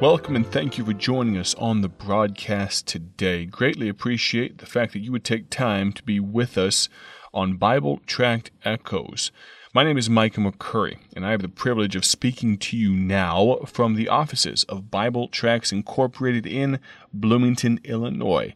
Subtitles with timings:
[0.00, 3.46] Welcome and thank you for joining us on the broadcast today.
[3.46, 6.88] Greatly appreciate the fact that you would take time to be with us
[7.32, 9.30] on Bible Tract Echoes.
[9.72, 13.60] My name is Micah McCurry, and I have the privilege of speaking to you now
[13.66, 16.80] from the offices of Bible Tracts Incorporated in
[17.12, 18.54] Bloomington, Illinois.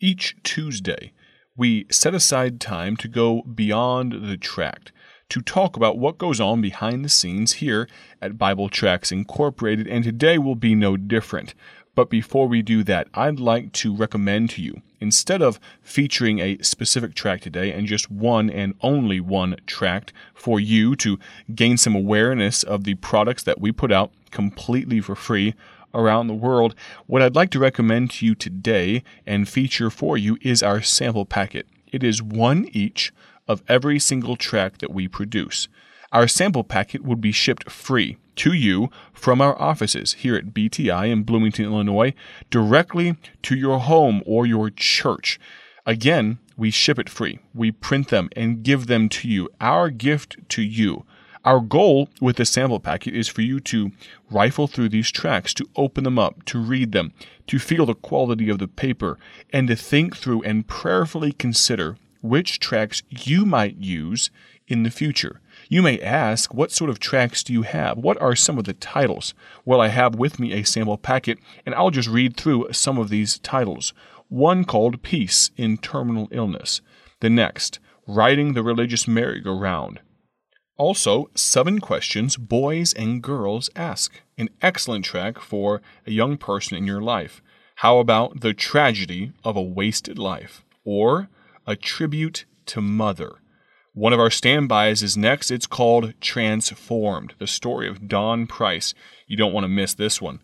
[0.00, 1.12] Each Tuesday,
[1.56, 4.92] we set aside time to go beyond the tract
[5.32, 7.88] to talk about what goes on behind the scenes here
[8.20, 11.54] at Bible Tracts Incorporated, and today will be no different.
[11.94, 16.58] But before we do that, I'd like to recommend to you, instead of featuring a
[16.58, 21.18] specific tract today and just one and only one tract for you to
[21.54, 25.54] gain some awareness of the products that we put out completely for free
[25.94, 26.74] around the world,
[27.06, 31.24] what I'd like to recommend to you today and feature for you is our sample
[31.24, 31.66] packet.
[31.90, 33.14] It is one each
[33.48, 35.68] of every single track that we produce.
[36.12, 41.10] Our sample packet would be shipped free to you from our offices here at BTI
[41.10, 42.14] in Bloomington, Illinois,
[42.50, 45.40] directly to your home or your church.
[45.86, 47.40] Again, we ship it free.
[47.54, 49.48] We print them and give them to you.
[49.60, 51.04] Our gift to you.
[51.44, 53.90] Our goal with the sample packet is for you to
[54.30, 57.12] rifle through these tracks, to open them up, to read them,
[57.48, 59.18] to feel the quality of the paper,
[59.52, 64.30] and to think through and prayerfully consider which tracks you might use
[64.66, 65.40] in the future.
[65.68, 67.98] You may ask, what sort of tracks do you have?
[67.98, 69.34] What are some of the titles?
[69.64, 73.10] Well, I have with me a sample packet, and I'll just read through some of
[73.10, 73.92] these titles.
[74.28, 76.80] One called Peace in Terminal Illness.
[77.20, 80.00] The next, Riding the Religious Merry-Go-Round.
[80.78, 84.22] Also, Seven Questions Boys and Girls Ask.
[84.38, 87.42] An excellent track for a young person in your life.
[87.76, 90.64] How about The Tragedy of a Wasted Life?
[90.84, 91.28] Or
[91.66, 93.36] a tribute to Mother.
[93.94, 95.50] One of our standbys is next.
[95.50, 98.94] It's called Transformed, the story of Don Price.
[99.26, 100.40] You don't want to miss this one.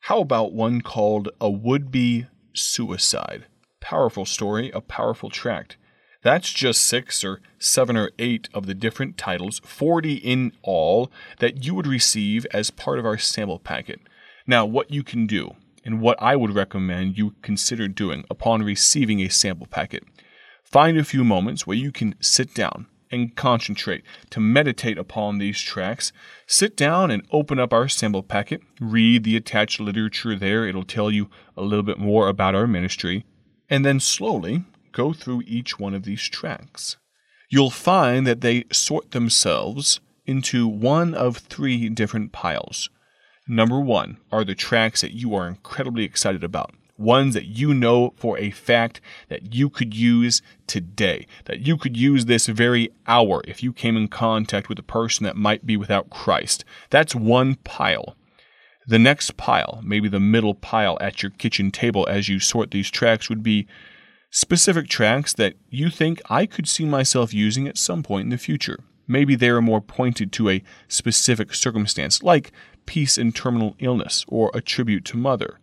[0.00, 3.46] How about one called A Would Be Suicide?
[3.80, 5.76] Powerful story, a powerful tract.
[6.22, 11.10] That's just six or seven or eight of the different titles, 40 in all,
[11.40, 14.00] that you would receive as part of our sample packet.
[14.46, 19.20] Now, what you can do, and what I would recommend you consider doing upon receiving
[19.20, 20.04] a sample packet,
[20.72, 25.60] Find a few moments where you can sit down and concentrate to meditate upon these
[25.60, 26.12] tracks.
[26.46, 28.62] Sit down and open up our sample packet.
[28.80, 30.66] Read the attached literature there.
[30.66, 31.28] It'll tell you
[31.58, 33.26] a little bit more about our ministry.
[33.68, 36.96] And then slowly go through each one of these tracks.
[37.50, 42.88] You'll find that they sort themselves into one of three different piles.
[43.46, 48.12] Number one are the tracks that you are incredibly excited about ones that you know
[48.16, 53.42] for a fact that you could use today, that you could use this very hour
[53.46, 56.64] if you came in contact with a person that might be without Christ.
[56.90, 58.16] That's one pile.
[58.86, 62.90] The next pile, maybe the middle pile at your kitchen table as you sort these
[62.90, 63.66] tracks, would be
[64.30, 68.38] specific tracks that you think I could see myself using at some point in the
[68.38, 68.80] future.
[69.06, 72.50] Maybe they are more pointed to a specific circumstance, like
[72.86, 75.58] peace in terminal illness or a tribute to mother.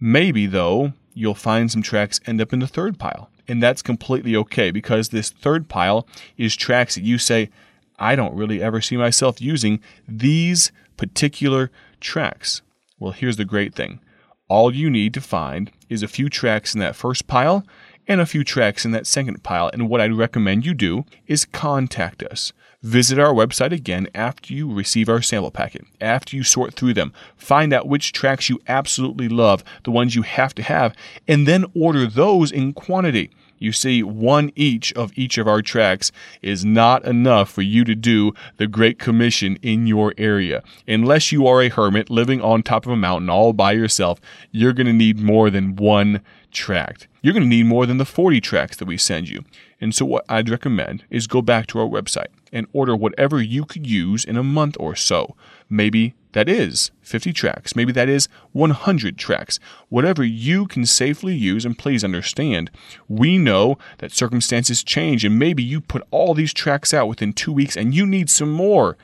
[0.00, 3.30] Maybe, though, you'll find some tracks end up in the third pile.
[3.48, 7.50] And that's completely okay because this third pile is tracks that you say,
[7.98, 11.70] I don't really ever see myself using these particular
[12.00, 12.62] tracks.
[12.98, 14.00] Well, here's the great thing
[14.48, 17.66] all you need to find is a few tracks in that first pile
[18.06, 19.70] and a few tracks in that second pile.
[19.72, 22.52] And what I'd recommend you do is contact us.
[22.86, 27.12] Visit our website again after you receive our sample packet, after you sort through them.
[27.36, 30.94] Find out which tracks you absolutely love, the ones you have to have,
[31.26, 33.32] and then order those in quantity.
[33.58, 37.96] You see, one each of each of our tracks is not enough for you to
[37.96, 40.62] do the Great Commission in your area.
[40.86, 44.20] Unless you are a hermit living on top of a mountain all by yourself,
[44.52, 46.20] you're going to need more than one
[46.52, 47.08] tract.
[47.20, 49.44] You're going to need more than the 40 tracks that we send you.
[49.80, 53.64] And so, what I'd recommend is go back to our website and order whatever you
[53.64, 55.36] could use in a month or so.
[55.68, 59.58] Maybe that is 50 tracks, maybe that is 100 tracks.
[59.88, 62.70] Whatever you can safely use, and please understand,
[63.08, 67.52] we know that circumstances change, and maybe you put all these tracks out within two
[67.52, 68.96] weeks and you need some more.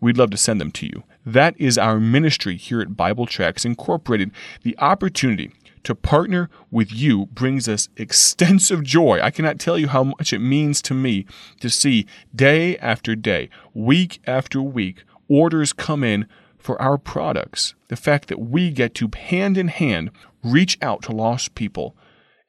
[0.00, 1.02] We'd love to send them to you.
[1.26, 4.30] That is our ministry here at Bible Tracts Incorporated.
[4.62, 5.52] The opportunity
[5.84, 9.20] to partner with you brings us extensive joy.
[9.22, 11.26] I cannot tell you how much it means to me
[11.60, 16.26] to see day after day, week after week, orders come in
[16.58, 17.74] for our products.
[17.88, 20.10] The fact that we get to hand in hand
[20.42, 21.96] reach out to lost people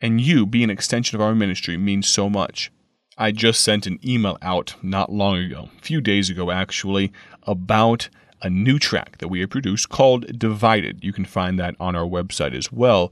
[0.01, 2.71] and you be an extension of our ministry means so much.
[3.17, 7.11] I just sent an email out not long ago, a few days ago actually,
[7.43, 8.09] about
[8.41, 11.03] a new track that we have produced called Divided.
[11.03, 13.11] You can find that on our website as well.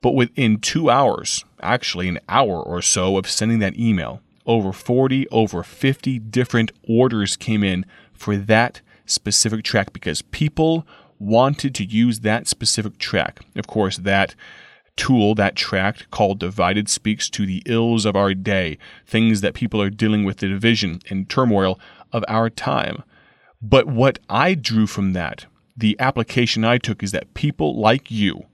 [0.00, 5.28] But within two hours, actually an hour or so of sending that email, over 40,
[5.30, 10.86] over 50 different orders came in for that specific track because people
[11.18, 13.40] wanted to use that specific track.
[13.56, 14.34] Of course, that
[14.96, 19.80] tool, that tract called Divided, speaks to the ills of our day, things that people
[19.80, 21.80] are dealing with, the division and turmoil
[22.12, 23.02] of our time.
[23.64, 28.44] But what I drew from that, the application I took, is that people like you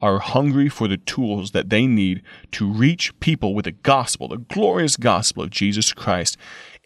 [0.00, 2.22] are hungry for the tools that they need
[2.52, 6.36] to reach people with the gospel, the glorious gospel of Jesus Christ.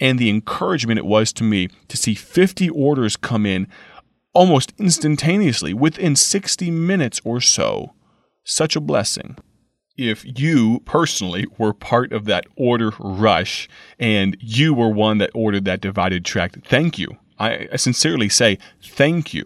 [0.01, 3.69] And the encouragement it was to me to see 50 orders come in
[4.33, 7.93] almost instantaneously within 60 minutes or so
[8.45, 9.37] such a blessing.
[9.99, 15.67] If you personally were part of that order rush and you were one that ordered
[15.67, 17.19] that divided tract, thank you.
[17.39, 19.45] I, sincerely say thank you.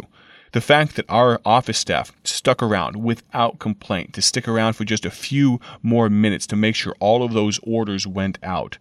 [0.53, 5.05] The fact that our office staff stuck around without complaint to stick around for just
[5.05, 8.79] a few more minutes to make sure all of those orders went out,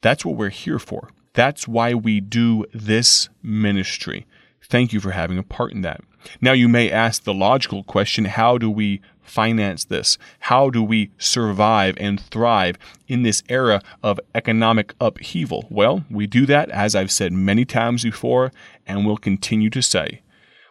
[0.00, 1.10] that's what we're here for.
[1.34, 4.26] That's why we do this ministry.
[4.68, 6.02] Thank you for having a part in that.
[6.40, 10.18] Now, you may ask the logical question how do we finance this?
[10.40, 12.78] How do we survive and thrive
[13.08, 15.66] in this era of economic upheaval?
[15.70, 18.52] Well, we do that, as I've said many times before,
[18.86, 20.20] and will continue to say.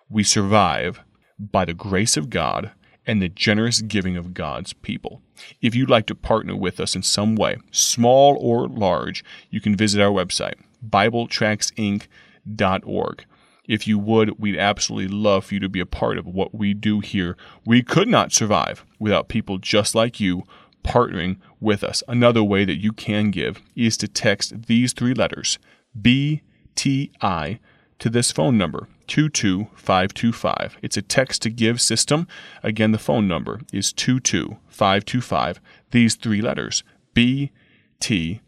[0.10, 1.02] We survive
[1.40, 2.72] by the grace of God
[3.08, 5.22] and the generous giving of God's people.
[5.62, 9.76] If you'd like to partner with us in some way, small or large, you can
[9.76, 10.54] visit our website,
[10.88, 13.26] BibleTractsInc.org.
[13.72, 16.74] If you would, we'd absolutely love for you to be a part of what we
[16.74, 17.38] do here.
[17.66, 20.44] We could not survive without people just like you
[20.84, 22.04] partnering with us.
[22.06, 25.58] Another way that you can give is to text these three letters,
[25.98, 27.60] BTI,
[28.00, 30.78] to this phone number, 22525.
[30.82, 32.28] It's a text to give system.
[32.64, 35.62] Again, the phone number is 22525.
[35.92, 36.84] These three letters,
[37.16, 38.42] BTI.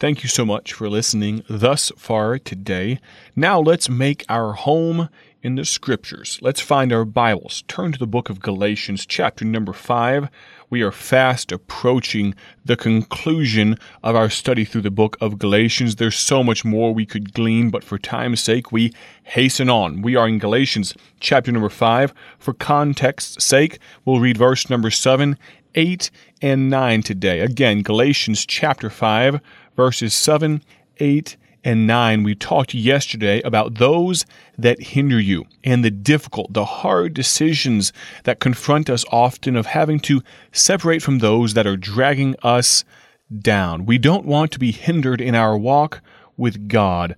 [0.00, 2.98] Thank you so much for listening thus far today.
[3.36, 5.08] Now let's make our home
[5.40, 6.36] in the scriptures.
[6.42, 7.62] Let's find our Bibles.
[7.68, 10.28] Turn to the book of Galatians, chapter number 5.
[10.68, 15.94] We are fast approaching the conclusion of our study through the book of Galatians.
[15.94, 18.92] There's so much more we could glean, but for time's sake, we
[19.22, 20.02] hasten on.
[20.02, 22.12] We are in Galatians, chapter number 5.
[22.40, 25.38] For context's sake, we'll read verse number 7,
[25.76, 26.10] 8,
[26.42, 27.40] and 9 today.
[27.40, 29.40] Again, Galatians, chapter 5
[29.76, 30.62] verses 7,
[30.98, 34.26] 8, and 9, we talked yesterday about those
[34.58, 37.92] that hinder you and the difficult, the hard decisions
[38.24, 40.22] that confront us often of having to
[40.52, 42.84] separate from those that are dragging us
[43.36, 43.86] down.
[43.86, 46.02] We don't want to be hindered in our walk
[46.36, 47.16] with God.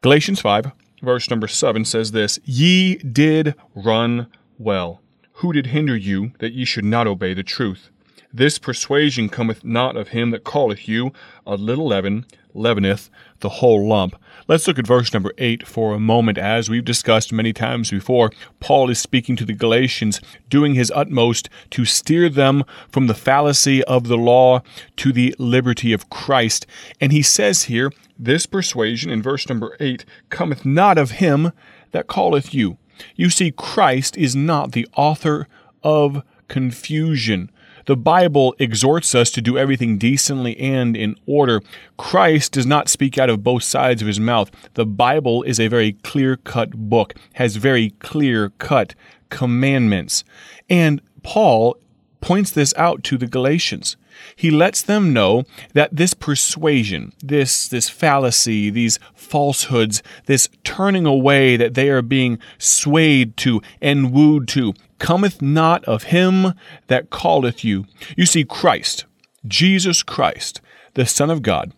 [0.00, 0.72] Galatians 5,
[1.02, 4.28] verse number 7 says this Ye did run
[4.58, 5.02] well.
[5.36, 7.90] Who did hinder you that ye should not obey the truth?
[8.34, 11.12] This persuasion cometh not of him that calleth you.
[11.46, 12.24] A little leaven
[12.54, 14.16] leaveneth the whole lump.
[14.48, 16.38] Let's look at verse number 8 for a moment.
[16.38, 21.50] As we've discussed many times before, Paul is speaking to the Galatians, doing his utmost
[21.70, 24.62] to steer them from the fallacy of the law
[24.96, 26.66] to the liberty of Christ.
[27.00, 31.52] And he says here, This persuasion, in verse number 8, cometh not of him
[31.90, 32.78] that calleth you.
[33.14, 35.48] You see, Christ is not the author
[35.82, 37.50] of confusion.
[37.86, 41.60] The Bible exhorts us to do everything decently and in order.
[41.96, 44.50] Christ does not speak out of both sides of his mouth.
[44.74, 48.94] The Bible is a very clear cut book, has very clear cut
[49.30, 50.24] commandments.
[50.68, 51.76] And Paul
[52.22, 53.96] points this out to the Galatians.
[54.36, 61.56] He lets them know that this persuasion, this, this fallacy, these falsehoods, this turning away
[61.58, 66.54] that they are being swayed to and wooed to, cometh not of him
[66.86, 67.84] that calleth you.
[68.16, 69.04] You see, Christ,
[69.46, 70.60] Jesus Christ,
[70.94, 71.72] the Son of God,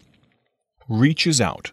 [0.89, 1.73] reaches out,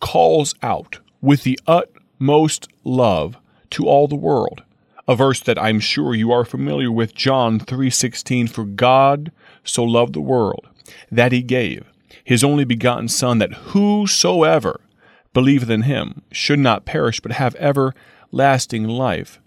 [0.00, 3.36] calls out with the utmost love
[3.70, 4.62] to all the world.
[5.08, 9.32] A verse that I'm sure you are familiar with, John 3:16, for God
[9.64, 10.66] so loved the world
[11.10, 11.84] that he gave
[12.24, 14.80] his only begotten son that whosoever
[15.32, 19.40] believeth in him should not perish but have everlasting life.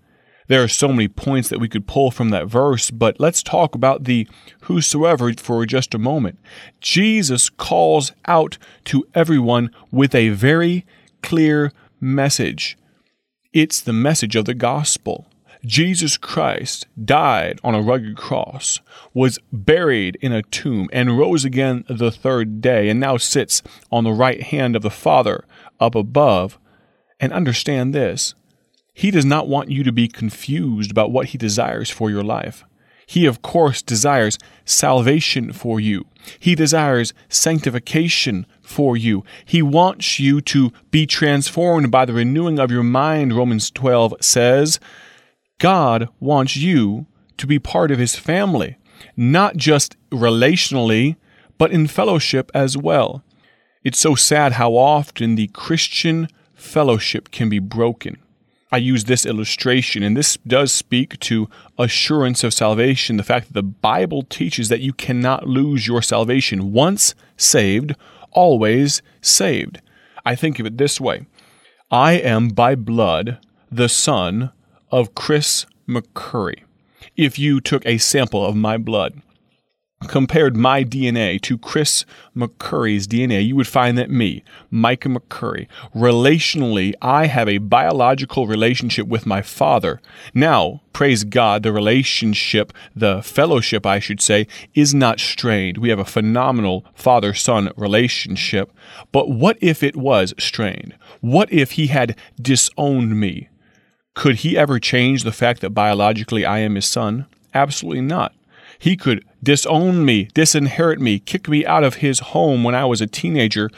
[0.47, 3.73] There are so many points that we could pull from that verse, but let's talk
[3.73, 4.27] about the
[4.61, 6.37] whosoever for just a moment.
[6.81, 10.85] Jesus calls out to everyone with a very
[11.23, 12.77] clear message.
[13.53, 15.27] It's the message of the gospel.
[15.65, 18.79] Jesus Christ died on a rugged cross,
[19.13, 24.03] was buried in a tomb, and rose again the third day, and now sits on
[24.03, 25.45] the right hand of the Father
[25.79, 26.57] up above
[27.19, 28.35] And understand this
[28.93, 32.63] He does not want you to be confused about what He desires for your life.
[33.07, 36.05] He, of course, desires salvation for you.
[36.39, 39.23] He desires sanctification for you.
[39.45, 44.79] He wants you to be transformed by the renewing of your mind, Romans 12 says.
[45.59, 47.05] God wants you
[47.37, 48.77] to be part of His family,
[49.15, 51.15] not just relationally,
[51.57, 53.23] but in fellowship as well.
[53.83, 58.17] It's so sad how often the Christian fellowship can be broken.
[58.71, 61.47] I use this illustration, and this does speak to
[61.77, 66.73] assurance of salvation the fact that the Bible teaches that you cannot lose your salvation.
[66.73, 67.95] Once saved,
[68.31, 69.81] always saved.
[70.25, 71.25] I think of it this way
[71.91, 73.37] I am by blood
[73.71, 74.51] the son
[74.91, 76.63] of Chris McCurry.
[77.15, 79.21] If you took a sample of my blood,
[80.07, 86.93] compared my DNA to Chris McCurry's DNA, you would find that me, Micah McCurry, relationally,
[87.01, 90.01] I have a biological relationship with my father.
[90.33, 95.77] Now, praise God, the relationship, the fellowship, I should say, is not strained.
[95.77, 98.71] We have a phenomenal father son relationship.
[99.11, 100.95] But what if it was strained?
[101.21, 103.49] What if he had disowned me?
[104.15, 107.27] Could he ever change the fact that biologically I am his son?
[107.53, 108.33] Absolutely not.
[108.79, 113.01] He could disown me, disinherit me, kick me out of his home when I was
[113.01, 113.69] a teenager,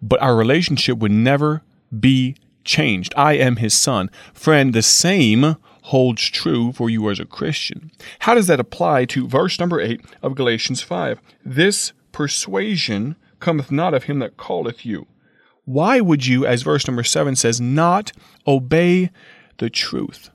[0.00, 1.62] but our relationship would never
[1.98, 3.12] be changed.
[3.16, 4.10] I am his son.
[4.32, 7.90] Friend, the same holds true for you as a Christian.
[8.20, 11.18] How does that apply to verse number 8 of Galatians 5?
[11.44, 15.06] This persuasion cometh not of him that calleth you.
[15.64, 18.12] Why would you, as verse number 7 says, not
[18.46, 19.10] obey
[19.58, 20.30] the truth?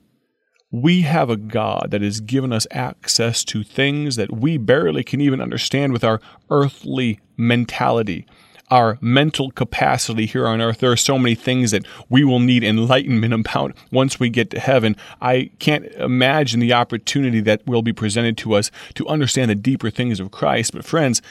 [0.74, 5.20] we have a God that has given us access to things that we barely can
[5.20, 8.26] even understand with our earthly mentality,
[8.72, 10.78] our mental capacity here on earth.
[10.78, 14.58] There are so many things that we will need enlightenment about once we get to
[14.58, 14.96] heaven.
[15.20, 19.90] I can't imagine the opportunity that will be presented to us to understand the deeper
[19.90, 20.72] things of Christ.
[20.72, 21.22] But, friends,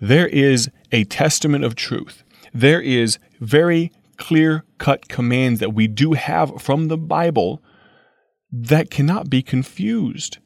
[0.00, 2.24] there is a testament of truth.
[2.52, 7.60] There is very clear cut commands that we do have from the Bible
[8.52, 10.38] that cannot be confused.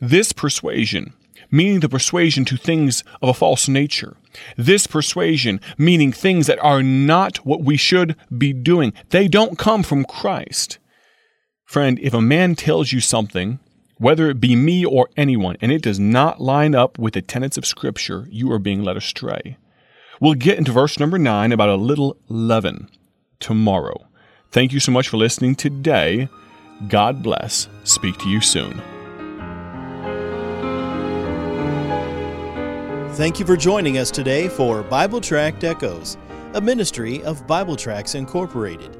[0.00, 1.14] This persuasion,
[1.50, 4.16] meaning the persuasion to things of a false nature,
[4.56, 9.82] this persuasion, meaning things that are not what we should be doing, they don't come
[9.82, 10.78] from Christ.
[11.64, 13.58] Friend, if a man tells you something,
[13.98, 17.56] whether it be me or anyone, and it does not line up with the tenets
[17.56, 19.56] of Scripture, you are being led astray.
[20.20, 22.88] We'll get into verse number 9 about a little leaven
[23.40, 24.06] tomorrow.
[24.50, 26.28] Thank you so much for listening today.
[26.88, 27.68] God bless.
[27.84, 28.80] Speak to you soon.
[33.16, 36.18] Thank you for joining us today for Bible Tract Echoes,
[36.52, 38.98] a ministry of Bible Tracts Incorporated.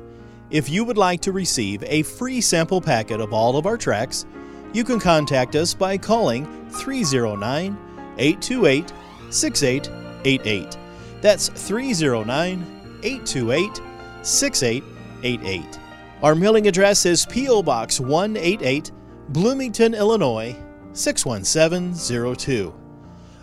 [0.51, 4.25] If you would like to receive a free sample packet of all of our tracks,
[4.73, 7.77] you can contact us by calling 309
[8.19, 8.93] 828
[9.31, 10.86] 6888.
[11.26, 13.80] That's 309 828
[14.23, 15.78] 6888.
[16.23, 17.64] Our mailing address is P.O.
[17.64, 18.92] Box 188,
[19.30, 20.54] Bloomington, Illinois
[20.92, 22.73] 61702.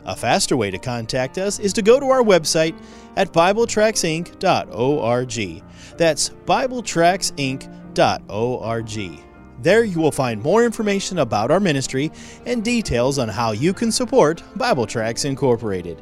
[0.06, 2.74] A faster way to contact us is to go to our website
[3.18, 5.64] at BibleTractsInc.org.
[5.98, 9.24] That's BibleTractsInc.org.
[9.62, 12.14] There you will find more information about our ministry
[12.46, 16.02] and details on how you can support Bible Tracts Incorporated.